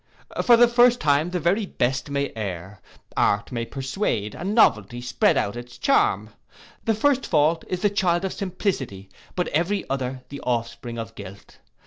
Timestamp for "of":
8.25-8.33, 10.97-11.13